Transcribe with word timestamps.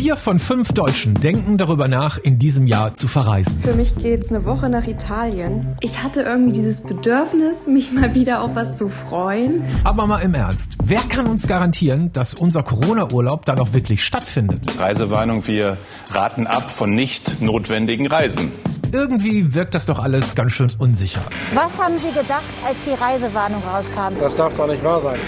Vier 0.00 0.16
von 0.16 0.38
fünf 0.38 0.72
Deutschen 0.72 1.12
denken 1.12 1.58
darüber 1.58 1.86
nach, 1.86 2.16
in 2.16 2.38
diesem 2.38 2.66
Jahr 2.66 2.94
zu 2.94 3.06
verreisen. 3.06 3.60
Für 3.60 3.74
mich 3.74 3.94
geht's 3.96 4.30
eine 4.30 4.46
Woche 4.46 4.70
nach 4.70 4.86
Italien. 4.86 5.76
Ich 5.82 6.02
hatte 6.02 6.22
irgendwie 6.22 6.52
dieses 6.52 6.80
Bedürfnis, 6.80 7.66
mich 7.66 7.92
mal 7.92 8.14
wieder 8.14 8.40
auf 8.40 8.54
was 8.54 8.78
zu 8.78 8.88
freuen. 8.88 9.62
Aber 9.84 10.06
mal 10.06 10.20
im 10.20 10.32
Ernst, 10.32 10.78
wer 10.82 11.00
kann 11.00 11.26
uns 11.26 11.46
garantieren, 11.46 12.12
dass 12.14 12.32
unser 12.32 12.62
Corona-Urlaub 12.62 13.44
dann 13.44 13.58
auch 13.58 13.74
wirklich 13.74 14.02
stattfindet? 14.02 14.80
Reisewarnung, 14.80 15.46
wir 15.46 15.76
raten 16.10 16.46
ab 16.46 16.70
von 16.70 16.88
nicht 16.94 17.42
notwendigen 17.42 18.06
Reisen. 18.06 18.52
Irgendwie 18.92 19.52
wirkt 19.52 19.74
das 19.74 19.84
doch 19.84 19.98
alles 19.98 20.34
ganz 20.34 20.52
schön 20.52 20.68
unsicher. 20.78 21.20
Was 21.52 21.78
haben 21.78 21.98
Sie 21.98 22.18
gedacht, 22.18 22.40
als 22.66 22.78
die 22.86 22.98
Reisewarnung 22.98 23.62
rauskam? 23.70 24.18
Das 24.18 24.34
darf 24.34 24.54
doch 24.54 24.66
nicht 24.66 24.82
wahr 24.82 25.02
sein. 25.02 25.18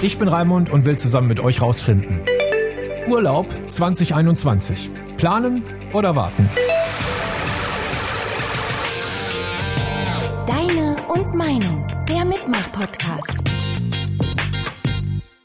Ich 0.00 0.18
bin 0.18 0.28
Raimund 0.28 0.70
und 0.70 0.86
will 0.86 0.96
zusammen 0.96 1.28
mit 1.28 1.40
euch 1.40 1.60
rausfinden. 1.60 2.20
Urlaub 3.08 3.46
2021. 3.68 4.90
Planen 5.16 5.62
oder 5.92 6.16
warten? 6.16 6.48
Deine 10.46 10.96
und 11.08 11.34
Meinung, 11.34 11.86
der 12.08 12.24
Mitmach-Podcast. 12.24 13.44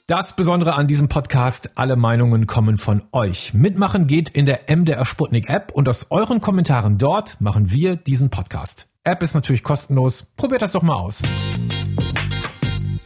Das 0.08 0.36
Besondere 0.36 0.73
an 0.73 0.88
diesem 0.88 1.08
Podcast, 1.08 1.77
alle 1.77 1.95
Meinungen 1.95 2.48
kommen 2.48 2.77
von 2.77 3.03
euch. 3.12 3.53
Mitmachen 3.53 4.08
geht 4.08 4.30
in 4.30 4.48
der 4.48 4.62
MDR 4.67 5.05
Sputnik 5.05 5.48
App 5.48 5.72
und 5.72 5.88
aus 5.88 6.08
euren 6.09 6.41
Kommentaren 6.41 6.98
dort 6.98 7.39
machen 7.39 7.72
wir 7.72 7.95
diesen 7.95 8.31
Podcast. 8.31 8.88
App 9.03 9.22
ist 9.22 9.36
natürlich 9.36 9.62
kostenlos. 9.62 10.25
Probiert 10.36 10.64
das 10.64 10.72
doch 10.72 10.81
mal 10.81 10.95
aus. 10.95 11.22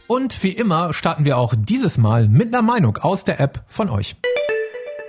Und 0.08 0.42
wie 0.42 0.52
immer 0.52 0.94
starten 0.94 1.24
wir 1.24 1.36
auch 1.36 1.54
dieses 1.56 1.98
Mal 1.98 2.28
mit 2.28 2.54
einer 2.54 2.62
Meinung 2.62 2.96
aus 2.96 3.24
der 3.24 3.38
App 3.38 3.64
von 3.66 3.90
euch. 3.90 4.16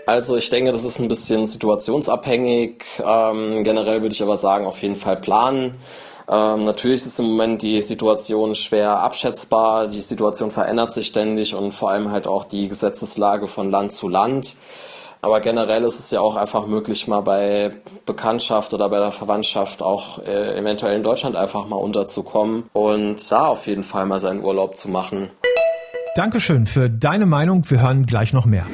Also 0.08 0.38
ich 0.38 0.50
denke, 0.50 0.72
das 0.72 0.86
ist 0.86 1.00
ein 1.00 1.10
bisschen 1.10 1.48
situationsabhängig. 1.48 2.86
Ähm, 3.06 3.62
generell 3.66 4.02
würde 4.02 4.14
ich 4.14 4.24
aber 4.24 4.38
sagen, 4.38 4.66
auf 4.66 4.82
jeden 4.82 4.96
Fall 4.96 5.18
planen. 5.18 5.76
Ähm, 6.30 6.64
natürlich 6.64 7.06
ist 7.06 7.20
im 7.20 7.26
Moment 7.26 7.62
die 7.62 7.82
Situation 7.82 8.56
schwer 8.56 9.02
abschätzbar. 9.02 9.88
Die 9.88 10.00
Situation 10.00 10.50
verändert 10.50 10.94
sich 10.94 11.08
ständig 11.08 11.56
und 11.56 11.74
vor 11.74 11.92
allem 11.92 12.10
halt 12.10 12.26
auch 12.26 12.46
die 12.46 12.70
Gesetzeslage 12.70 13.48
von 13.48 13.70
Land 13.70 13.92
zu 13.92 14.08
Land. 14.08 14.56
Aber 15.22 15.42
generell 15.42 15.84
ist 15.84 16.00
es 16.00 16.10
ja 16.12 16.22
auch 16.22 16.38
einfach 16.38 16.68
möglich, 16.68 17.06
mal 17.10 17.20
bei 17.20 17.74
Bekanntschaft 18.06 18.74
oder 18.74 18.88
bei 18.88 19.00
der 19.00 19.12
Verwandtschaft 19.12 19.84
auch 19.84 20.20
äh, 20.20 20.58
eventuell 20.58 20.96
in 20.96 21.04
Deutschland 21.04 21.36
einfach 21.36 21.68
mal 21.68 21.76
unterzukommen 21.76 22.64
und 22.72 23.30
da 23.30 23.48
auf 23.48 23.68
jeden 23.68 23.84
Fall 23.84 24.06
mal 24.06 24.22
seinen 24.22 24.42
Urlaub 24.42 24.78
zu 24.78 24.90
machen. 24.90 25.32
Dankeschön 26.16 26.66
für 26.66 26.90
deine 26.90 27.26
Meinung. 27.26 27.70
Wir 27.70 27.82
hören 27.82 28.06
gleich 28.06 28.32
noch 28.32 28.46
mehr. 28.46 28.66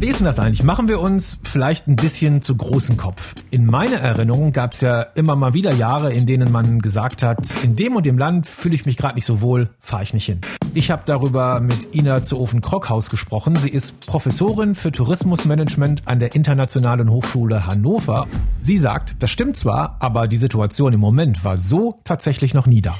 Wie 0.00 0.08
ist 0.08 0.18
denn 0.18 0.26
das 0.26 0.38
eigentlich? 0.38 0.64
Machen 0.64 0.88
wir 0.88 1.00
uns 1.00 1.38
vielleicht 1.44 1.86
ein 1.86 1.96
bisschen 1.96 2.42
zu 2.42 2.56
großen 2.56 2.96
Kopf. 2.96 3.34
In 3.50 3.64
meiner 3.64 3.96
Erinnerung 3.96 4.52
gab 4.52 4.72
es 4.72 4.80
ja 4.80 5.02
immer 5.14 5.36
mal 5.36 5.54
wieder 5.54 5.72
Jahre, 5.72 6.12
in 6.12 6.26
denen 6.26 6.50
man 6.50 6.80
gesagt 6.80 7.22
hat, 7.22 7.46
in 7.62 7.76
dem 7.76 7.94
und 7.94 8.04
dem 8.04 8.18
Land 8.18 8.46
fühle 8.46 8.74
ich 8.74 8.86
mich 8.86 8.96
gerade 8.96 9.14
nicht 9.14 9.24
so 9.24 9.40
wohl, 9.40 9.70
fahre 9.80 10.02
ich 10.02 10.12
nicht 10.12 10.26
hin. 10.26 10.40
Ich 10.74 10.90
habe 10.90 11.02
darüber 11.06 11.60
mit 11.60 11.94
Ina 11.94 12.24
zu 12.24 12.40
Ofen 12.40 12.60
Krockhaus 12.60 13.08
gesprochen. 13.08 13.54
Sie 13.56 13.70
ist 13.70 14.06
Professorin 14.06 14.74
für 14.74 14.90
Tourismusmanagement 14.90 16.02
an 16.06 16.18
der 16.18 16.34
Internationalen 16.34 17.08
Hochschule 17.08 17.66
Hannover. 17.66 18.26
Sie 18.60 18.78
sagt, 18.78 19.22
das 19.22 19.30
stimmt 19.30 19.56
zwar, 19.56 19.96
aber 20.00 20.26
die 20.26 20.36
Situation 20.36 20.92
im 20.92 21.00
Moment 21.00 21.44
war 21.44 21.56
so 21.56 22.00
tatsächlich 22.02 22.52
noch 22.52 22.66
nie 22.66 22.82
da. 22.82 22.96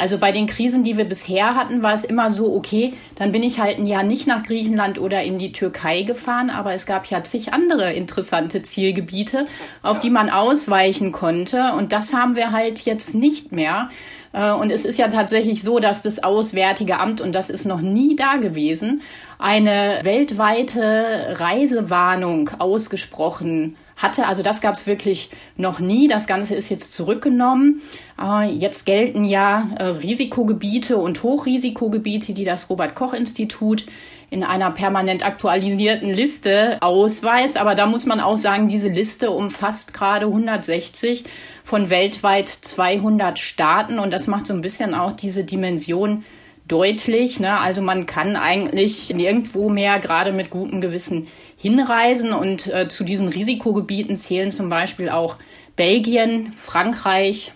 Also 0.00 0.16
bei 0.16 0.32
den 0.32 0.46
Krisen, 0.46 0.82
die 0.82 0.96
wir 0.96 1.04
bisher 1.04 1.54
hatten, 1.54 1.82
war 1.82 1.92
es 1.92 2.04
immer 2.04 2.30
so, 2.30 2.54
okay, 2.54 2.94
dann 3.16 3.32
bin 3.32 3.42
ich 3.42 3.60
halt 3.60 3.78
ein 3.78 3.86
Jahr 3.86 4.02
nicht 4.02 4.26
nach 4.26 4.42
Griechenland 4.42 4.98
oder 4.98 5.22
in 5.22 5.38
die 5.38 5.52
Türkei 5.52 6.04
gefahren, 6.04 6.48
aber 6.48 6.72
es 6.72 6.86
gab 6.86 7.04
ja 7.06 7.22
zig 7.22 7.52
andere 7.52 7.92
interessante 7.92 8.62
Zielgebiete, 8.62 9.46
auf 9.82 10.00
die 10.00 10.08
man 10.08 10.30
ausweichen 10.30 11.12
konnte. 11.12 11.74
Und 11.76 11.92
das 11.92 12.14
haben 12.14 12.34
wir 12.34 12.50
halt 12.50 12.80
jetzt 12.80 13.14
nicht 13.14 13.52
mehr. 13.52 13.90
Äh, 14.32 14.52
und 14.52 14.70
es 14.70 14.84
ist 14.84 14.98
ja 14.98 15.08
tatsächlich 15.08 15.62
so, 15.62 15.78
dass 15.78 16.02
das 16.02 16.22
Auswärtige 16.22 16.98
Amt, 16.98 17.20
und 17.20 17.34
das 17.34 17.50
ist 17.50 17.64
noch 17.64 17.80
nie 17.80 18.16
da 18.16 18.36
gewesen, 18.36 19.02
eine 19.38 20.00
weltweite 20.02 21.36
Reisewarnung 21.38 22.50
ausgesprochen 22.58 23.76
hatte. 23.96 24.26
Also 24.26 24.42
das 24.42 24.60
gab 24.60 24.74
es 24.74 24.86
wirklich 24.86 25.30
noch 25.56 25.80
nie. 25.80 26.08
Das 26.08 26.26
Ganze 26.26 26.54
ist 26.54 26.70
jetzt 26.70 26.92
zurückgenommen. 26.92 27.82
Äh, 28.20 28.50
jetzt 28.50 28.86
gelten 28.86 29.24
ja 29.24 29.68
äh, 29.78 29.84
Risikogebiete 29.84 30.96
und 30.96 31.22
Hochrisikogebiete, 31.22 32.32
die 32.32 32.44
das 32.44 32.70
Robert 32.70 32.94
Koch 32.94 33.12
Institut 33.12 33.86
in 34.30 34.44
einer 34.44 34.70
permanent 34.70 35.24
aktualisierten 35.24 36.10
Liste 36.14 36.78
ausweist. 36.80 37.58
Aber 37.58 37.74
da 37.74 37.86
muss 37.86 38.06
man 38.06 38.20
auch 38.20 38.36
sagen, 38.36 38.68
diese 38.68 38.88
Liste 38.88 39.32
umfasst 39.32 39.92
gerade 39.92 40.26
160 40.26 41.24
von 41.64 41.90
weltweit 41.90 42.48
200 42.48 43.38
Staaten. 43.38 43.98
Und 43.98 44.12
das 44.12 44.28
macht 44.28 44.46
so 44.46 44.54
ein 44.54 44.62
bisschen 44.62 44.94
auch 44.94 45.12
diese 45.12 45.42
Dimension 45.42 46.24
deutlich. 46.68 47.40
Ne? 47.40 47.58
Also 47.58 47.82
man 47.82 48.06
kann 48.06 48.36
eigentlich 48.36 49.12
nirgendwo 49.12 49.68
mehr 49.68 49.98
gerade 49.98 50.32
mit 50.32 50.50
gutem 50.50 50.80
Gewissen 50.80 51.26
hinreisen. 51.56 52.32
Und 52.32 52.68
äh, 52.68 52.86
zu 52.86 53.02
diesen 53.02 53.26
Risikogebieten 53.26 54.14
zählen 54.14 54.52
zum 54.52 54.68
Beispiel 54.68 55.10
auch 55.10 55.36
Belgien, 55.74 56.52
Frankreich, 56.52 57.52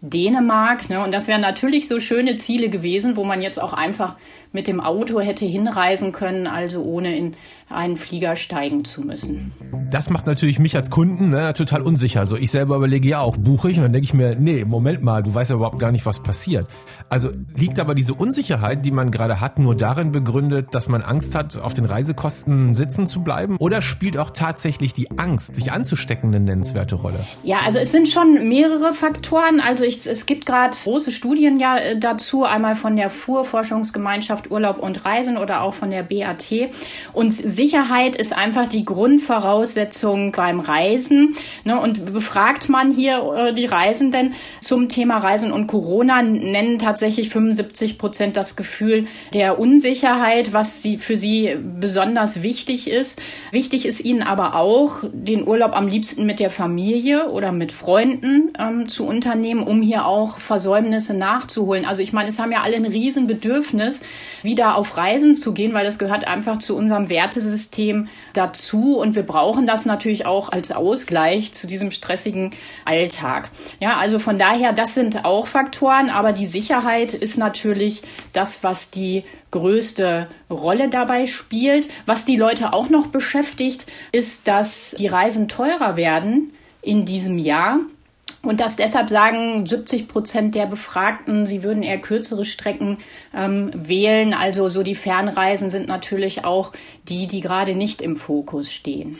Dänemark. 0.00 0.88
Ne? 0.88 1.04
Und 1.04 1.12
das 1.12 1.28
wären 1.28 1.42
natürlich 1.42 1.86
so 1.86 2.00
schöne 2.00 2.36
Ziele 2.36 2.70
gewesen, 2.70 3.16
wo 3.16 3.24
man 3.24 3.42
jetzt 3.42 3.60
auch 3.60 3.74
einfach 3.74 4.16
mit 4.54 4.68
dem 4.68 4.80
Auto 4.80 5.20
hätte 5.20 5.44
hinreisen 5.44 6.12
können, 6.12 6.46
also 6.46 6.80
ohne 6.82 7.18
in 7.18 7.36
einen 7.68 7.96
Flieger 7.96 8.36
steigen 8.36 8.84
zu 8.84 9.00
müssen. 9.02 9.52
Das 9.90 10.10
macht 10.10 10.26
natürlich 10.26 10.58
mich 10.58 10.76
als 10.76 10.90
Kunden 10.90 11.30
ne, 11.30 11.52
total 11.54 11.82
unsicher. 11.82 12.26
So, 12.26 12.36
ich 12.36 12.50
selber 12.50 12.76
überlege 12.76 13.08
ja 13.08 13.20
auch, 13.20 13.36
buche 13.36 13.70
ich 13.70 13.76
und 13.76 13.82
dann 13.82 13.92
denke 13.92 14.06
ich 14.06 14.14
mir, 14.14 14.36
nee, 14.36 14.64
Moment 14.64 15.02
mal, 15.02 15.22
du 15.22 15.34
weißt 15.34 15.50
ja 15.50 15.56
überhaupt 15.56 15.78
gar 15.78 15.92
nicht, 15.92 16.06
was 16.06 16.22
passiert. 16.22 16.68
Also 17.08 17.30
liegt 17.54 17.78
aber 17.78 17.94
diese 17.94 18.14
Unsicherheit, 18.14 18.84
die 18.84 18.90
man 18.90 19.10
gerade 19.10 19.40
hat, 19.40 19.58
nur 19.58 19.76
darin 19.76 20.12
begründet, 20.12 20.74
dass 20.74 20.88
man 20.88 21.02
Angst 21.02 21.34
hat, 21.34 21.58
auf 21.58 21.74
den 21.74 21.84
Reisekosten 21.84 22.74
sitzen 22.74 23.06
zu 23.06 23.22
bleiben? 23.22 23.56
Oder 23.58 23.82
spielt 23.82 24.18
auch 24.18 24.30
tatsächlich 24.30 24.94
die 24.94 25.10
Angst, 25.16 25.56
sich 25.56 25.72
anzustecken, 25.72 26.34
eine 26.34 26.40
nennenswerte 26.40 26.96
Rolle? 26.96 27.26
Ja, 27.42 27.58
also 27.64 27.78
es 27.78 27.92
sind 27.92 28.08
schon 28.08 28.48
mehrere 28.48 28.92
Faktoren. 28.92 29.60
Also 29.60 29.84
ich, 29.84 30.06
es 30.06 30.26
gibt 30.26 30.46
gerade 30.46 30.76
große 30.76 31.10
Studien 31.10 31.58
ja 31.58 31.76
äh, 31.78 31.98
dazu, 31.98 32.44
einmal 32.44 32.74
von 32.74 32.96
der 32.96 33.10
Fuhr-Forschungsgemeinschaft 33.10 34.50
Urlaub 34.50 34.78
und 34.78 35.04
Reisen 35.04 35.36
oder 35.36 35.62
auch 35.62 35.74
von 35.74 35.90
der 35.90 36.02
BAT. 36.02 36.52
Und 37.12 37.32
Sicherheit 37.54 38.16
ist 38.16 38.34
einfach 38.34 38.66
die 38.66 38.84
Grundvoraussetzung 38.84 40.32
beim 40.32 40.60
Reisen. 40.60 41.36
Ne? 41.64 41.80
Und 41.80 42.12
befragt 42.12 42.68
man 42.68 42.92
hier 42.92 43.22
äh, 43.36 43.54
die 43.54 43.66
Reisenden 43.66 44.34
zum 44.60 44.88
Thema 44.88 45.18
Reisen 45.18 45.52
und 45.52 45.66
Corona, 45.66 46.22
nennen 46.22 46.78
tatsächlich 46.78 47.30
75 47.30 47.98
Prozent 47.98 48.36
das 48.36 48.56
Gefühl 48.56 49.06
der 49.32 49.58
Unsicherheit, 49.58 50.52
was 50.52 50.82
sie, 50.82 50.98
für 50.98 51.16
sie 51.16 51.56
besonders 51.80 52.42
wichtig 52.42 52.88
ist. 52.88 53.20
Wichtig 53.50 53.86
ist 53.86 54.00
ihnen 54.00 54.22
aber 54.22 54.56
auch, 54.56 54.98
den 55.12 55.46
Urlaub 55.46 55.74
am 55.74 55.86
liebsten 55.86 56.26
mit 56.26 56.40
der 56.40 56.50
Familie 56.50 57.30
oder 57.30 57.52
mit 57.52 57.72
Freunden 57.72 58.52
ähm, 58.58 58.88
zu 58.88 59.06
unternehmen, 59.06 59.62
um 59.62 59.80
hier 59.80 60.06
auch 60.06 60.38
Versäumnisse 60.38 61.14
nachzuholen. 61.14 61.84
Also 61.84 62.02
ich 62.02 62.12
meine, 62.12 62.28
es 62.28 62.38
haben 62.38 62.52
ja 62.52 62.62
alle 62.62 62.76
ein 62.76 62.84
Riesenbedürfnis, 62.84 64.02
wieder 64.42 64.76
auf 64.76 64.96
Reisen 64.96 65.36
zu 65.36 65.52
gehen, 65.52 65.74
weil 65.74 65.84
das 65.84 65.98
gehört 65.98 66.26
einfach 66.26 66.58
zu 66.58 66.76
unserem 66.76 67.08
Wertesystem 67.44 68.08
dazu 68.32 68.98
und 68.98 69.14
wir 69.14 69.22
brauchen 69.22 69.66
das 69.66 69.86
natürlich 69.86 70.26
auch 70.26 70.50
als 70.50 70.72
Ausgleich 70.72 71.52
zu 71.52 71.66
diesem 71.66 71.90
stressigen 71.90 72.52
Alltag. 72.84 73.50
Ja, 73.80 73.96
also 73.98 74.18
von 74.18 74.36
daher, 74.36 74.72
das 74.72 74.94
sind 74.94 75.24
auch 75.24 75.46
Faktoren, 75.46 76.10
aber 76.10 76.32
die 76.32 76.46
Sicherheit 76.46 77.14
ist 77.14 77.36
natürlich 77.36 78.02
das, 78.32 78.64
was 78.64 78.90
die 78.90 79.24
größte 79.50 80.28
Rolle 80.50 80.88
dabei 80.88 81.26
spielt. 81.26 81.88
Was 82.06 82.24
die 82.24 82.36
Leute 82.36 82.72
auch 82.72 82.88
noch 82.88 83.08
beschäftigt, 83.08 83.86
ist, 84.10 84.48
dass 84.48 84.96
die 84.98 85.06
Reisen 85.06 85.48
teurer 85.48 85.96
werden 85.96 86.52
in 86.82 87.04
diesem 87.04 87.38
Jahr. 87.38 87.78
Und 88.44 88.60
dass 88.60 88.76
deshalb 88.76 89.08
sagen 89.08 89.64
70 89.64 90.06
Prozent 90.06 90.54
der 90.54 90.66
Befragten, 90.66 91.46
sie 91.46 91.62
würden 91.62 91.82
eher 91.82 91.98
kürzere 91.98 92.44
Strecken 92.44 92.98
ähm, 93.32 93.70
wählen. 93.74 94.34
Also 94.34 94.68
so 94.68 94.82
die 94.82 94.94
Fernreisen 94.94 95.70
sind 95.70 95.88
natürlich 95.88 96.44
auch 96.44 96.72
die, 97.08 97.26
die 97.26 97.40
gerade 97.40 97.74
nicht 97.74 98.02
im 98.02 98.16
Fokus 98.16 98.70
stehen. 98.70 99.18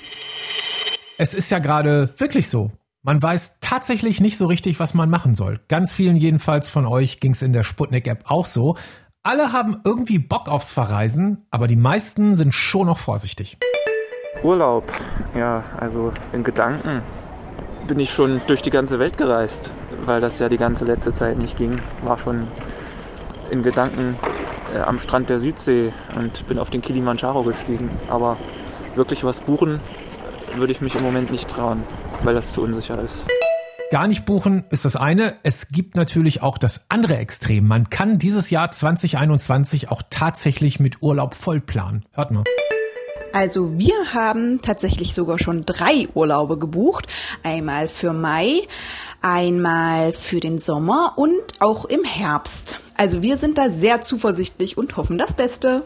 Es 1.16 1.32
ist 1.32 1.50
ja 1.50 1.58
gerade 1.58 2.12
wirklich 2.18 2.48
so. 2.48 2.70
Man 3.02 3.22
weiß 3.22 3.58
tatsächlich 3.60 4.20
nicht 4.20 4.36
so 4.36 4.46
richtig, 4.46 4.78
was 4.80 4.94
man 4.94 5.10
machen 5.10 5.34
soll. 5.34 5.60
Ganz 5.68 5.94
vielen 5.94 6.16
jedenfalls 6.16 6.70
von 6.70 6.86
euch 6.86 7.20
ging 7.20 7.32
es 7.32 7.42
in 7.42 7.52
der 7.52 7.62
Sputnik-App 7.62 8.24
auch 8.30 8.46
so. 8.46 8.76
Alle 9.22 9.52
haben 9.52 9.78
irgendwie 9.84 10.18
Bock 10.18 10.48
aufs 10.48 10.72
Verreisen, 10.72 11.46
aber 11.50 11.66
die 11.66 11.76
meisten 11.76 12.34
sind 12.34 12.54
schon 12.54 12.86
noch 12.86 12.98
vorsichtig. 12.98 13.56
Urlaub, 14.42 14.84
ja, 15.34 15.64
also 15.78 16.12
in 16.32 16.44
Gedanken 16.44 17.02
bin 17.86 18.00
ich 18.00 18.10
schon 18.10 18.40
durch 18.46 18.62
die 18.62 18.70
ganze 18.70 18.98
Welt 18.98 19.16
gereist, 19.16 19.72
weil 20.04 20.20
das 20.20 20.38
ja 20.38 20.48
die 20.48 20.56
ganze 20.56 20.84
letzte 20.84 21.12
Zeit 21.12 21.38
nicht 21.38 21.56
ging. 21.56 21.80
War 22.02 22.18
schon 22.18 22.46
in 23.50 23.62
Gedanken 23.62 24.16
äh, 24.74 24.80
am 24.80 24.98
Strand 24.98 25.28
der 25.28 25.40
Südsee 25.40 25.92
und 26.16 26.46
bin 26.46 26.58
auf 26.58 26.70
den 26.70 26.82
Kilimanjaro 26.82 27.42
gestiegen. 27.42 27.90
Aber 28.08 28.36
wirklich 28.94 29.24
was 29.24 29.40
buchen 29.40 29.80
würde 30.56 30.72
ich 30.72 30.80
mich 30.80 30.94
im 30.94 31.02
Moment 31.02 31.30
nicht 31.30 31.48
trauen, 31.48 31.82
weil 32.22 32.34
das 32.34 32.52
zu 32.52 32.62
unsicher 32.62 32.98
ist. 33.00 33.26
Gar 33.90 34.08
nicht 34.08 34.24
buchen 34.24 34.64
ist 34.70 34.84
das 34.84 34.96
eine. 34.96 35.36
Es 35.42 35.68
gibt 35.68 35.94
natürlich 35.94 36.42
auch 36.42 36.58
das 36.58 36.86
andere 36.88 37.16
Extrem. 37.16 37.68
Man 37.68 37.90
kann 37.90 38.18
dieses 38.18 38.50
Jahr 38.50 38.70
2021 38.70 39.90
auch 39.90 40.02
tatsächlich 40.10 40.80
mit 40.80 41.02
Urlaub 41.02 41.34
vollplanen. 41.34 42.04
Hört 42.12 42.30
mal. 42.30 42.44
Also 43.34 43.76
wir 43.76 44.14
haben 44.14 44.62
tatsächlich 44.62 45.12
sogar 45.12 45.40
schon 45.40 45.62
drei 45.62 46.06
Urlaube 46.14 46.56
gebucht. 46.56 47.08
Einmal 47.42 47.88
für 47.88 48.12
Mai, 48.12 48.60
einmal 49.22 50.12
für 50.12 50.38
den 50.38 50.60
Sommer 50.60 51.14
und 51.16 51.42
auch 51.58 51.84
im 51.84 52.04
Herbst. 52.04 52.78
Also 52.96 53.22
wir 53.22 53.36
sind 53.38 53.58
da 53.58 53.70
sehr 53.70 54.02
zuversichtlich 54.02 54.78
und 54.78 54.96
hoffen 54.96 55.18
das 55.18 55.34
Beste. 55.34 55.82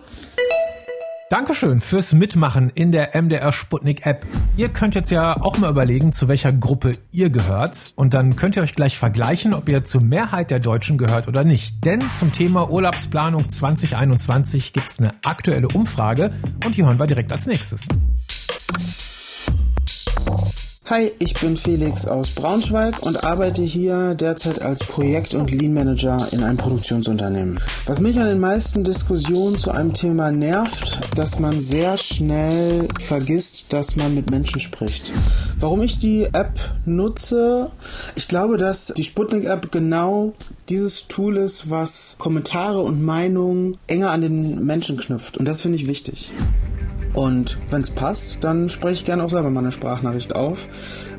Dankeschön 1.30 1.80
fürs 1.80 2.14
Mitmachen 2.14 2.70
in 2.70 2.90
der 2.90 3.10
MDR 3.14 3.52
Sputnik 3.52 4.06
App. 4.06 4.24
Ihr 4.56 4.70
könnt 4.70 4.94
jetzt 4.94 5.10
ja 5.10 5.36
auch 5.36 5.58
mal 5.58 5.70
überlegen, 5.70 6.10
zu 6.10 6.26
welcher 6.26 6.54
Gruppe 6.54 6.92
ihr 7.12 7.28
gehört. 7.28 7.92
Und 7.96 8.14
dann 8.14 8.34
könnt 8.34 8.56
ihr 8.56 8.62
euch 8.62 8.74
gleich 8.74 8.96
vergleichen, 8.96 9.52
ob 9.52 9.68
ihr 9.68 9.84
zur 9.84 10.00
Mehrheit 10.00 10.50
der 10.50 10.58
Deutschen 10.58 10.96
gehört 10.96 11.28
oder 11.28 11.44
nicht. 11.44 11.84
Denn 11.84 12.02
zum 12.14 12.32
Thema 12.32 12.70
Urlaubsplanung 12.70 13.46
2021 13.46 14.72
gibt's 14.72 15.00
eine 15.00 15.16
aktuelle 15.22 15.68
Umfrage 15.68 16.32
und 16.64 16.78
die 16.78 16.86
hören 16.86 16.98
wir 16.98 17.06
direkt 17.06 17.30
als 17.30 17.44
nächstes. 17.44 17.82
Hi, 20.90 21.12
ich 21.18 21.34
bin 21.34 21.54
Felix 21.54 22.06
aus 22.06 22.34
Braunschweig 22.34 23.04
und 23.04 23.22
arbeite 23.22 23.62
hier 23.62 24.14
derzeit 24.14 24.62
als 24.62 24.82
Projekt- 24.82 25.34
und 25.34 25.50
Lean 25.50 25.74
Manager 25.74 26.16
in 26.32 26.42
einem 26.42 26.56
Produktionsunternehmen. 26.56 27.60
Was 27.84 28.00
mich 28.00 28.18
an 28.18 28.24
den 28.24 28.40
meisten 28.40 28.84
Diskussionen 28.84 29.58
zu 29.58 29.70
einem 29.70 29.92
Thema 29.92 30.30
nervt, 30.30 30.98
dass 31.14 31.40
man 31.40 31.60
sehr 31.60 31.98
schnell 31.98 32.88
vergisst, 32.98 33.70
dass 33.74 33.96
man 33.96 34.14
mit 34.14 34.30
Menschen 34.30 34.60
spricht. 34.60 35.12
Warum 35.60 35.82
ich 35.82 35.98
die 35.98 36.24
App 36.24 36.58
nutze? 36.86 37.70
Ich 38.14 38.26
glaube, 38.26 38.56
dass 38.56 38.86
die 38.86 39.04
Sputnik-App 39.04 39.70
genau 39.70 40.32
dieses 40.70 41.06
Tool 41.06 41.36
ist, 41.36 41.68
was 41.68 42.16
Kommentare 42.18 42.80
und 42.80 43.02
Meinungen 43.02 43.76
enger 43.88 44.10
an 44.10 44.22
den 44.22 44.64
Menschen 44.64 44.96
knüpft. 44.96 45.36
Und 45.36 45.44
das 45.44 45.60
finde 45.60 45.76
ich 45.76 45.86
wichtig. 45.86 46.32
Und 47.14 47.58
wenn 47.70 47.80
es 47.80 47.90
passt, 47.90 48.44
dann 48.44 48.68
spreche 48.68 48.94
ich 48.94 49.04
gerne 49.04 49.24
auch 49.24 49.30
selber 49.30 49.50
mal 49.50 49.60
eine 49.60 49.72
Sprachnachricht 49.72 50.34
auf 50.34 50.68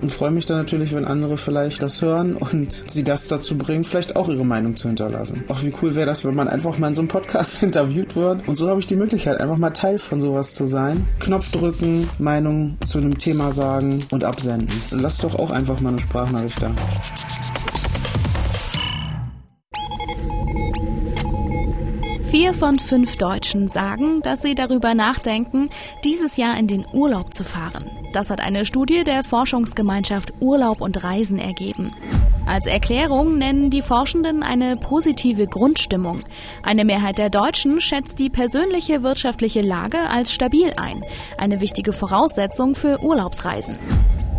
und 0.02 0.12
freue 0.12 0.32
mich 0.32 0.46
dann 0.46 0.58
natürlich, 0.58 0.94
wenn 0.94 1.06
andere 1.06 1.38
vielleicht 1.38 1.84
das 1.84 2.02
hören 2.02 2.36
und 2.36 2.86
sie 2.90 3.04
das 3.04 3.28
dazu 3.28 3.58
bringen, 3.58 3.84
vielleicht 3.84 4.16
auch 4.16 4.30
ihre 4.30 4.46
Meinung 4.46 4.76
zu 4.76 4.88
hinterlassen. 4.88 5.44
Auch 5.48 5.64
wie 5.64 5.74
cool 5.82 5.96
wäre 5.96 6.06
das, 6.06 6.26
wenn 6.26 6.36
man 6.36 6.48
einfach 6.48 6.78
mal 6.78 6.88
in 6.90 6.96
so 6.96 7.02
einem 7.02 7.10
Podcast 7.10 7.64
interviewt 7.64 8.16
wird. 8.16 8.48
Und 8.48 8.56
so 8.56 8.70
habe 8.70 8.80
ich 8.80 8.88
die 8.88 8.96
Möglichkeit, 8.96 9.40
einfach 9.40 9.58
mal 9.58 9.72
Teil 9.72 10.00
von 10.00 10.22
sowas 10.22 10.56
zu 10.56 10.66
sein. 10.66 11.06
Knopf 11.20 11.52
drücken, 11.52 12.10
Meinung 12.18 12.78
zu 12.86 13.00
einem 13.00 13.18
Thema 13.18 13.52
sagen 13.52 14.04
und 14.12 14.24
absenden. 14.24 14.70
Lass 14.92 15.18
doch 15.18 15.36
auch 15.36 15.52
einfach 15.52 15.82
mal 15.82 15.90
eine 15.90 16.00
Sprachnachricht 16.00 16.62
da. 16.62 16.72
Vier 22.30 22.54
von 22.54 22.78
fünf 22.78 23.16
Deutschen 23.16 23.68
sagen, 23.68 24.22
dass 24.22 24.44
sie 24.44 24.54
darüber 24.54 24.94
nachdenken, 24.94 25.68
dieses 26.06 26.38
Jahr 26.38 26.60
in 26.60 26.68
den 26.68 26.86
Urlaub 26.94 27.34
zu 27.34 27.44
fahren. 27.44 27.90
Das 28.14 28.30
hat 28.30 28.40
eine 28.40 28.66
Studie 28.66 29.04
der 29.04 29.24
Forschungsgemeinschaft 29.24 30.34
Urlaub 30.40 30.80
und 30.80 31.04
Reisen 31.04 31.40
ergeben. 31.40 31.92
Als 32.46 32.68
Erklärung 32.68 33.40
nennen 33.40 33.72
die 33.72 33.82
Forschenden 33.82 34.44
eine 34.44 34.78
positive 34.78 35.48
Grundstimmung. 35.48 36.20
Eine 36.62 36.86
Mehrheit 36.86 37.18
der 37.18 37.32
Deutschen 37.32 37.82
schätzt 37.82 38.20
die 38.20 38.30
persönliche 38.30 39.02
wirtschaftliche 39.02 39.62
Lage 39.62 39.98
als 39.98 40.32
stabil 40.32 40.72
ein, 40.78 41.04
eine 41.40 41.62
wichtige 41.62 41.94
Voraussetzung 41.94 42.76
für 42.76 43.02
Urlaubsreisen. 43.02 43.76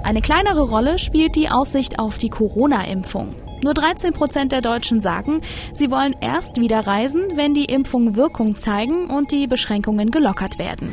Eine 0.04 0.22
kleinere 0.22 0.62
Rolle 0.62 1.00
spielt 1.00 1.34
die 1.34 1.48
Aussicht 1.48 1.98
auf 1.98 2.18
die 2.18 2.30
Corona-Impfung. 2.30 3.34
Nur 3.62 3.74
13 3.74 4.12
Prozent 4.12 4.52
der 4.52 4.62
Deutschen 4.62 5.00
sagen, 5.00 5.42
sie 5.72 5.90
wollen 5.90 6.14
erst 6.20 6.60
wieder 6.60 6.86
reisen, 6.86 7.22
wenn 7.34 7.54
die 7.54 7.66
Impfungen 7.66 8.16
Wirkung 8.16 8.56
zeigen 8.56 9.10
und 9.10 9.32
die 9.32 9.46
Beschränkungen 9.46 10.10
gelockert 10.10 10.58
werden. 10.58 10.90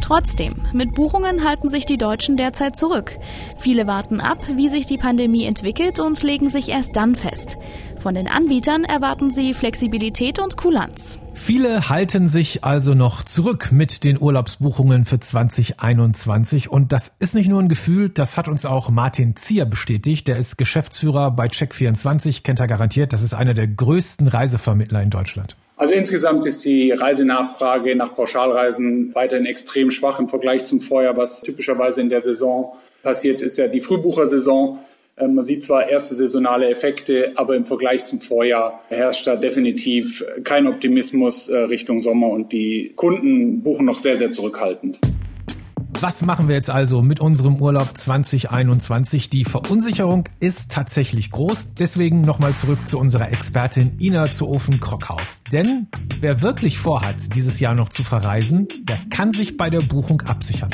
Trotzdem, 0.00 0.54
mit 0.72 0.94
Buchungen 0.94 1.44
halten 1.44 1.68
sich 1.68 1.84
die 1.84 1.98
Deutschen 1.98 2.36
derzeit 2.36 2.76
zurück. 2.76 3.18
Viele 3.58 3.86
warten 3.86 4.20
ab, 4.20 4.38
wie 4.48 4.68
sich 4.68 4.86
die 4.86 4.96
Pandemie 4.96 5.44
entwickelt 5.44 6.00
und 6.00 6.22
legen 6.22 6.50
sich 6.50 6.70
erst 6.70 6.96
dann 6.96 7.14
fest. 7.14 7.58
Von 8.00 8.14
den 8.14 8.28
Anbietern 8.28 8.84
erwarten 8.84 9.30
sie 9.30 9.54
Flexibilität 9.54 10.38
und 10.38 10.56
Kulanz. 10.56 11.18
Viele 11.34 11.88
halten 11.88 12.28
sich 12.28 12.62
also 12.62 12.94
noch 12.94 13.24
zurück 13.24 13.70
mit 13.72 14.04
den 14.04 14.20
Urlaubsbuchungen 14.20 15.04
für 15.04 15.18
2021 15.18 16.70
und 16.70 16.92
das 16.92 17.14
ist 17.18 17.34
nicht 17.34 17.48
nur 17.48 17.60
ein 17.60 17.68
Gefühl, 17.68 18.08
das 18.08 18.36
hat 18.36 18.48
uns 18.48 18.66
auch 18.66 18.88
Martin 18.90 19.34
Zier 19.34 19.64
bestätigt, 19.64 20.28
der 20.28 20.36
ist 20.36 20.56
Geschäftsführer 20.58 21.32
bei 21.32 21.46
Check24, 21.46 22.42
kennt 22.44 22.60
er 22.60 22.68
garantiert, 22.68 23.12
das 23.12 23.22
ist 23.22 23.34
einer 23.34 23.54
der 23.54 23.66
größten 23.66 24.28
Reisevermittler 24.28 25.02
in 25.02 25.10
Deutschland. 25.10 25.56
Also 25.76 25.94
insgesamt 25.94 26.44
ist 26.46 26.64
die 26.64 26.90
Reisenachfrage 26.90 27.94
nach 27.94 28.14
Pauschalreisen 28.14 29.14
weiterhin 29.14 29.46
extrem 29.46 29.90
schwach 29.90 30.18
im 30.18 30.28
Vergleich 30.28 30.64
zum 30.64 30.80
Vorjahr, 30.80 31.16
was 31.16 31.40
typischerweise 31.40 32.00
in 32.00 32.08
der 32.08 32.20
Saison 32.20 32.74
passiert, 33.02 33.42
ist 33.42 33.58
ja 33.58 33.68
die 33.68 33.80
Frühbuchersaison. 33.80 34.80
Ähm, 35.20 35.34
man 35.34 35.44
sieht 35.44 35.64
zwar 35.64 35.88
erste 35.88 36.14
saisonale 36.14 36.68
Effekte, 36.70 37.32
aber 37.36 37.56
im 37.56 37.66
Vergleich 37.66 38.04
zum 38.04 38.20
Vorjahr 38.20 38.80
herrscht 38.88 39.26
da 39.26 39.36
definitiv 39.36 40.24
kein 40.44 40.66
Optimismus 40.66 41.48
äh, 41.48 41.56
Richtung 41.56 42.00
Sommer 42.00 42.28
und 42.28 42.52
die 42.52 42.92
Kunden 42.96 43.62
buchen 43.62 43.86
noch 43.86 43.98
sehr, 43.98 44.16
sehr 44.16 44.30
zurückhaltend. 44.30 44.98
Was 46.00 46.22
machen 46.22 46.46
wir 46.46 46.54
jetzt 46.54 46.70
also 46.70 47.02
mit 47.02 47.18
unserem 47.18 47.60
Urlaub 47.60 47.96
2021? 47.96 49.30
Die 49.30 49.44
Verunsicherung 49.44 50.24
ist 50.38 50.70
tatsächlich 50.70 51.32
groß. 51.32 51.70
Deswegen 51.76 52.20
nochmal 52.20 52.54
zurück 52.54 52.86
zu 52.86 52.98
unserer 53.00 53.32
Expertin 53.32 53.96
Ina 53.98 54.30
zu 54.30 54.48
Ofen 54.48 54.78
Krockhaus. 54.78 55.42
Denn 55.52 55.88
wer 56.20 56.40
wirklich 56.40 56.78
vorhat, 56.78 57.34
dieses 57.34 57.58
Jahr 57.58 57.74
noch 57.74 57.88
zu 57.88 58.04
verreisen, 58.04 58.68
der 58.82 59.00
kann 59.10 59.32
sich 59.32 59.56
bei 59.56 59.70
der 59.70 59.80
Buchung 59.80 60.20
absichern. 60.22 60.70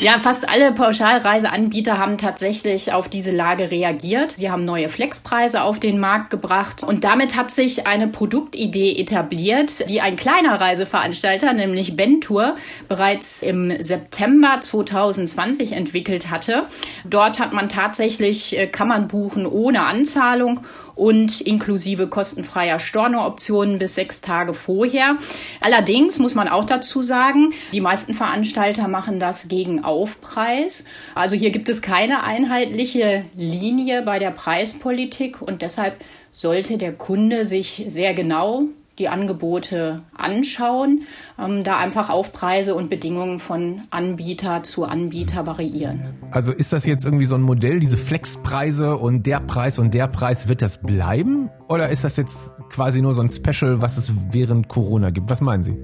Ja, 0.00 0.16
fast 0.16 0.48
alle 0.48 0.70
Pauschalreiseanbieter 0.70 1.98
haben 1.98 2.18
tatsächlich 2.18 2.92
auf 2.92 3.08
diese 3.08 3.32
Lage 3.32 3.72
reagiert. 3.72 4.36
Sie 4.38 4.48
haben 4.48 4.64
neue 4.64 4.88
Flexpreise 4.88 5.62
auf 5.62 5.80
den 5.80 5.98
Markt 5.98 6.30
gebracht 6.30 6.84
und 6.84 7.02
damit 7.02 7.34
hat 7.34 7.50
sich 7.50 7.88
eine 7.88 8.06
Produktidee 8.06 8.92
etabliert, 8.92 9.88
die 9.90 10.00
ein 10.00 10.14
kleiner 10.14 10.60
Reiseveranstalter, 10.60 11.52
nämlich 11.52 11.96
Bentour, 11.96 12.54
bereits 12.86 13.42
im 13.42 13.82
September 13.82 14.60
2020 14.60 15.72
entwickelt 15.72 16.30
hatte. 16.30 16.68
Dort 17.04 17.40
hat 17.40 17.52
man 17.52 17.68
tatsächlich, 17.68 18.56
äh, 18.56 18.68
kann 18.68 18.86
man 18.86 19.08
buchen 19.08 19.46
ohne 19.46 19.84
Anzahlung 19.84 20.60
und 20.98 21.40
inklusive 21.40 22.08
kostenfreier 22.08 22.80
Stornooptionen 22.80 23.78
bis 23.78 23.94
sechs 23.94 24.20
Tage 24.20 24.52
vorher. 24.52 25.16
Allerdings 25.60 26.18
muss 26.18 26.34
man 26.34 26.48
auch 26.48 26.64
dazu 26.64 27.02
sagen, 27.02 27.54
die 27.72 27.80
meisten 27.80 28.14
Veranstalter 28.14 28.88
machen 28.88 29.20
das 29.20 29.46
gegen 29.46 29.84
Aufpreis. 29.88 30.84
Also 31.14 31.34
hier 31.34 31.50
gibt 31.50 31.68
es 31.68 31.82
keine 31.82 32.22
einheitliche 32.22 33.24
Linie 33.34 34.02
bei 34.02 34.18
der 34.18 34.30
Preispolitik 34.30 35.42
und 35.42 35.62
deshalb 35.62 35.96
sollte 36.30 36.76
der 36.78 36.92
Kunde 36.92 37.44
sich 37.44 37.84
sehr 37.88 38.14
genau 38.14 38.64
die 38.98 39.08
Angebote 39.08 40.02
anschauen, 40.16 41.02
ähm, 41.38 41.64
da 41.64 41.78
einfach 41.78 42.10
Aufpreise 42.10 42.74
und 42.74 42.90
Bedingungen 42.90 43.38
von 43.38 43.82
Anbieter 43.90 44.62
zu 44.62 44.84
Anbieter 44.84 45.46
variieren. 45.46 46.14
Also 46.30 46.52
ist 46.52 46.72
das 46.72 46.84
jetzt 46.84 47.04
irgendwie 47.04 47.26
so 47.26 47.36
ein 47.36 47.42
Modell, 47.42 47.78
diese 47.78 47.96
Flexpreise 47.96 48.96
und 48.96 49.26
der 49.26 49.40
Preis 49.40 49.78
und 49.78 49.94
der 49.94 50.08
Preis, 50.08 50.48
wird 50.48 50.62
das 50.62 50.82
bleiben? 50.82 51.48
Oder 51.68 51.90
ist 51.90 52.04
das 52.04 52.16
jetzt 52.16 52.54
quasi 52.70 53.00
nur 53.00 53.14
so 53.14 53.22
ein 53.22 53.30
Special, 53.30 53.80
was 53.80 53.98
es 53.98 54.12
während 54.30 54.68
Corona 54.68 55.10
gibt? 55.10 55.30
Was 55.30 55.40
meinen 55.40 55.62
Sie? 55.62 55.76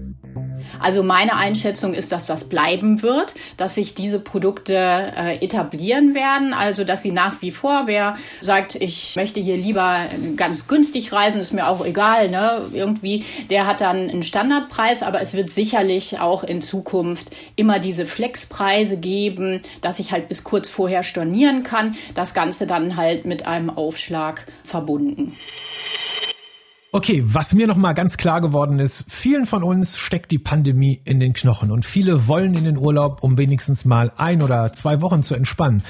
Also 0.81 1.03
meine 1.03 1.37
Einschätzung 1.37 1.95
ist, 1.95 2.13
dass 2.13 2.27
das 2.27 2.49
bleiben 2.49 3.03
wird, 3.03 3.35
dass 3.57 3.75
sich 3.75 3.95
diese 3.95 4.19
Produkte 4.19 4.75
äh, 4.75 5.45
etablieren 5.45 6.15
werden, 6.15 6.53
also 6.53 6.85
dass 6.85 7.03
sie 7.03 7.13
nach 7.13 7.41
wie 7.43 7.51
vor, 7.51 7.83
wer 7.87 8.17
sagt, 8.41 8.75
ich 8.75 9.17
möchte 9.17 9.41
hier 9.41 9.57
lieber 9.57 10.07
ganz 10.37 10.67
günstig 10.67 11.13
reisen, 11.13 11.41
ist 11.41 11.53
mir 11.53 11.69
auch 11.69 11.85
egal, 11.85 12.31
ne? 12.31 12.67
Irgendwie, 12.73 13.25
der 13.51 13.67
hat 13.67 13.81
dann 13.81 14.09
einen 14.09 14.23
Standardpreis, 14.23 15.03
aber 15.03 15.21
es 15.21 15.35
wird 15.35 15.51
sicherlich 15.51 16.21
auch 16.21 16.45
in 16.45 16.61
Zukunft 16.61 17.31
immer 17.57 17.79
diese 17.79 18.07
Flexpreise 18.07 18.97
geben, 18.97 19.63
dass 19.81 19.99
ich 19.99 20.13
halt 20.13 20.29
bis 20.29 20.45
kurz 20.45 20.69
vorher 20.69 21.03
stornieren 21.03 21.63
kann. 21.63 21.97
Das 22.15 22.35
Ganze 22.35 22.67
dann 22.67 22.97
halt 22.97 23.25
mit 23.25 23.47
einem 23.47 23.71
Aufschlag 23.71 24.47
verbunden. 24.65 25.37
Okay, 26.95 27.25
was 27.27 27.55
mir 27.55 27.67
nochmal 27.67 27.93
ganz 27.93 28.17
klar 28.17 28.41
geworden 28.41 28.79
ist, 28.79 29.05
vielen 29.09 29.47
von 29.47 29.65
uns 29.65 29.99
steckt 29.99 30.31
die 30.31 30.39
Pandemie 30.39 31.01
in 31.03 31.19
den 31.19 31.33
Knochen 31.33 31.73
und 31.73 31.85
viele 31.85 32.29
wollen 32.29 32.55
in 32.55 32.63
den 32.63 32.79
Urlaub, 32.79 33.25
um 33.25 33.37
wenigstens 33.37 33.85
mal 33.85 34.13
ein 34.17 34.43
oder 34.43 34.73
zwei 34.73 35.01
Wochen 35.01 35.25
zu 35.25 35.35
entspannen. 35.35 35.83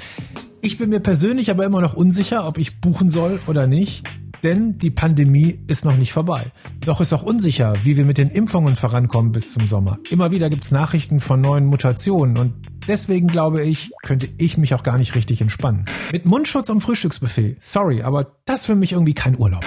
Ich 0.61 0.79
bin 0.79 0.89
mir 0.89 0.99
persönlich 0.99 1.51
aber 1.51 1.63
immer 1.63 1.79
noch 1.79 1.93
unsicher, 1.93 2.47
ob 2.47 2.57
ich 2.57 2.81
buchen 2.81 3.11
soll 3.11 3.39
oder 3.45 3.67
nicht. 3.67 4.07
Denn 4.41 4.79
die 4.79 4.89
Pandemie 4.89 5.59
ist 5.67 5.85
noch 5.85 5.95
nicht 5.95 6.11
vorbei. 6.11 6.51
Doch 6.81 6.99
ist 7.01 7.13
auch 7.13 7.23
unsicher, 7.23 7.75
wie 7.83 7.97
wir 7.97 8.05
mit 8.05 8.17
den 8.17 8.29
Impfungen 8.29 8.75
vorankommen 8.75 9.31
bis 9.31 9.53
zum 9.53 9.67
Sommer. 9.67 9.99
Immer 10.09 10.31
wieder 10.31 10.49
gibt's 10.49 10.71
Nachrichten 10.71 11.19
von 11.19 11.39
neuen 11.39 11.67
Mutationen 11.67 12.35
und 12.39 12.53
deswegen 12.87 13.27
glaube 13.27 13.61
ich, 13.61 13.91
könnte 14.01 14.27
ich 14.39 14.57
mich 14.57 14.73
auch 14.73 14.81
gar 14.81 14.97
nicht 14.97 15.13
richtig 15.13 15.39
entspannen. 15.39 15.85
Mit 16.11 16.25
Mundschutz 16.25 16.71
am 16.71 16.81
Frühstücksbuffet. 16.81 17.57
Sorry, 17.59 18.01
aber 18.01 18.37
das 18.45 18.65
für 18.65 18.75
mich 18.75 18.93
irgendwie 18.93 19.13
kein 19.13 19.37
Urlaub. 19.37 19.63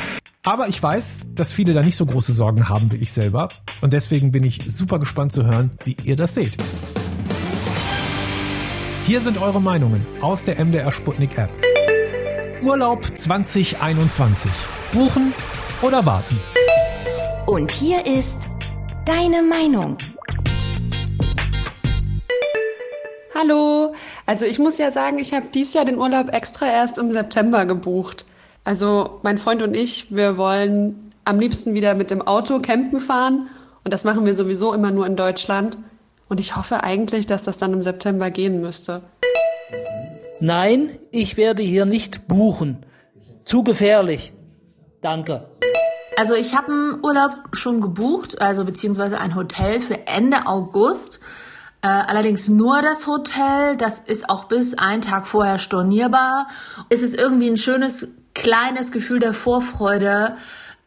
Aber 0.49 0.67
ich 0.67 0.83
weiß, 0.83 1.25
dass 1.35 1.53
viele 1.53 1.75
da 1.75 1.83
nicht 1.83 1.97
so 1.97 2.07
große 2.07 2.33
Sorgen 2.33 2.71
haben 2.71 2.91
wie 2.91 2.97
ich 2.97 3.13
selber. 3.13 3.51
Und 3.83 3.93
deswegen 3.93 4.33
bin 4.33 4.45
ich 4.45 4.63
super 4.67 4.99
gespannt 4.99 5.31
zu 5.31 5.45
hören, 5.45 5.73
wie 5.85 5.95
ihr 6.05 6.17
das 6.17 6.35
seht. 6.35 6.57
Hier 9.05 9.21
sind 9.21 9.37
eure 9.37 9.61
Meinungen 9.61 10.07
aus 10.23 10.45
der 10.45 10.59
MDR 10.59 10.91
Sputnik 10.91 11.37
App. 11.37 11.51
Urlaub 12.63 13.05
2021. 13.15 14.51
Buchen 14.91 15.35
oder 15.83 16.07
warten? 16.07 16.41
Und 17.45 17.71
hier 17.71 18.07
ist 18.07 18.49
deine 19.05 19.43
Meinung. 19.43 19.99
Hallo, 23.35 23.93
also 24.25 24.47
ich 24.47 24.59
muss 24.59 24.79
ja 24.79 24.91
sagen, 24.93 25.19
ich 25.19 25.35
habe 25.35 25.45
dieses 25.53 25.75
Jahr 25.75 25.85
den 25.85 25.99
Urlaub 25.99 26.33
extra 26.33 26.69
erst 26.69 26.97
im 26.97 27.13
September 27.13 27.67
gebucht. 27.67 28.25
Also 28.69 29.19
mein 29.23 29.39
Freund 29.39 29.63
und 29.63 29.75
ich, 29.75 30.15
wir 30.15 30.37
wollen 30.37 31.11
am 31.25 31.41
liebsten 31.41 31.73
wieder 31.73 31.95
mit 31.95 32.11
dem 32.11 32.21
Auto 32.21 32.59
campen 32.59 33.01
fahren 33.01 33.49
und 33.83 33.95
das 33.95 34.05
machen 34.05 34.27
wir 34.27 34.35
sowieso 34.35 34.75
immer 34.75 34.91
nur 34.91 35.07
in 35.07 35.17
Deutschland. 35.17 35.79
Und 36.29 36.39
ich 36.39 36.55
hoffe 36.55 36.85
eigentlich, 36.85 37.27
dass 37.27 37.45
das 37.45 37.57
dann 37.57 37.73
im 37.73 37.81
September 37.81 38.31
gehen 38.31 38.61
müsste. 38.61 39.01
Nein, 40.41 40.91
ich 41.11 41.39
werde 41.39 41.63
hier 41.63 41.87
nicht 41.87 42.29
buchen. 42.29 42.85
Zu 43.43 43.65
gefährlich. 43.65 44.35
Danke. 45.01 45.49
Also 46.19 46.35
ich 46.35 46.55
habe 46.55 46.71
einen 46.71 47.03
Urlaub 47.03 47.31
schon 47.53 47.81
gebucht, 47.81 48.43
also 48.43 48.67
beziehungsweise 48.67 49.19
ein 49.19 49.35
Hotel 49.35 49.81
für 49.81 50.07
Ende 50.07 50.47
August. 50.47 51.21
Äh, 51.81 51.87
allerdings 51.87 52.49
nur 52.49 52.83
das 52.83 53.07
Hotel, 53.07 53.79
das 53.79 54.01
ist 54.01 54.29
auch 54.29 54.45
bis 54.45 54.75
einen 54.75 55.01
Tag 55.01 55.27
vorher 55.27 55.59
stornierbar. 55.59 56.49
Es 56.91 57.03
ist 57.03 57.17
irgendwie 57.17 57.49
ein 57.49 57.57
schönes, 57.57 58.09
kleines 58.39 58.93
Gefühl 58.93 59.21
der 59.21 59.33
Vorfreude, 59.33 60.37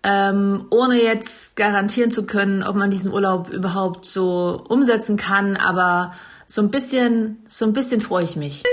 ähm, 0.03 0.65
ohne 0.71 1.01
jetzt 1.01 1.55
garantieren 1.55 2.09
zu 2.09 2.25
können, 2.25 2.63
ob 2.63 2.75
man 2.75 2.89
diesen 2.89 3.11
Urlaub 3.11 3.49
überhaupt 3.49 4.05
so 4.05 4.63
umsetzen 4.67 5.17
kann. 5.17 5.57
Aber 5.57 6.13
so 6.47 6.61
ein 6.61 6.71
bisschen, 6.71 7.43
so 7.47 7.65
ein 7.65 7.73
bisschen 7.73 8.01
freue 8.01 8.23
ich 8.23 8.35
mich. 8.35 8.63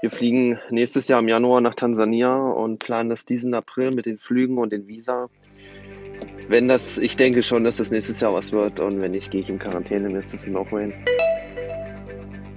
Wir 0.00 0.10
fliegen 0.10 0.58
nächstes 0.70 1.08
Jahr 1.08 1.20
im 1.20 1.28
Januar 1.28 1.60
nach 1.60 1.74
Tansania 1.74 2.34
und 2.36 2.78
planen 2.78 3.10
das 3.10 3.26
diesen 3.26 3.52
April 3.54 3.90
mit 3.90 4.06
den 4.06 4.18
Flügen 4.18 4.56
und 4.56 4.72
den 4.72 4.88
Visa. 4.88 5.28
Wenn 6.48 6.68
das, 6.68 6.98
ich 6.98 7.16
denke 7.16 7.42
schon, 7.42 7.64
dass 7.64 7.76
das 7.76 7.90
nächstes 7.90 8.20
Jahr 8.20 8.32
was 8.32 8.50
wird 8.50 8.80
und 8.80 9.00
wenn 9.00 9.12
nicht, 9.12 9.30
gehe 9.30 9.42
ich 9.42 9.48
in 9.50 9.58
Quarantäne, 9.58 10.08
mir 10.08 10.18
ist 10.18 10.32
das 10.32 10.46
no 10.46 10.66
way. 10.70 10.92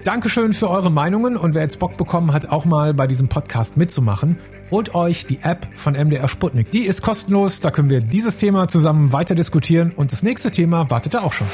Dankeschön 0.04 0.52
für 0.52 0.70
eure 0.70 0.92
Meinungen 0.92 1.38
und 1.38 1.56
wer 1.56 1.62
jetzt 1.62 1.80
Bock 1.80 1.96
bekommen 1.96 2.34
hat, 2.34 2.50
auch 2.50 2.66
mal 2.66 2.94
bei 2.94 3.08
diesem 3.08 3.30
Podcast 3.30 3.78
mitzumachen, 3.78 4.38
holt 4.70 4.94
euch 4.96 5.26
die 5.26 5.40
App 5.42 5.66
von 5.76 5.94
MDR 5.94 6.28
Sputnik. 6.28 6.72
Die 6.72 6.84
ist 6.84 7.02
kostenlos, 7.02 7.62
da 7.62 7.72
können 7.72 7.90
wir 7.90 8.02
dieses 8.02 8.38
Thema 8.38 8.68
zusammen 8.68 9.14
weiter 9.14 9.34
diskutieren 9.34 9.94
und 9.96 10.12
das 10.12 10.22
nächste 10.22 10.52
Thema 10.52 10.90
wartet 10.90 11.14
da 11.14 11.22
auch 11.22 11.32
schon. 11.32 11.48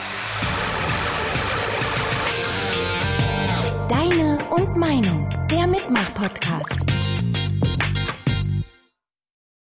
Deine 3.87 4.39
und 4.49 4.75
Meinung, 4.77 5.29
der 5.51 5.67
Mitmach-Podcast. 5.67 6.85